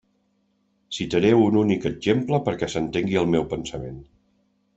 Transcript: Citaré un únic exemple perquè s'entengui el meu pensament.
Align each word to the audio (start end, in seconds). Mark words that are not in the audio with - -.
Citaré 0.97 1.29
un 1.39 1.57
únic 1.59 1.85
exemple 1.89 2.41
perquè 2.49 2.71
s'entengui 2.75 3.21
el 3.23 3.31
meu 3.37 3.47
pensament. 3.53 4.03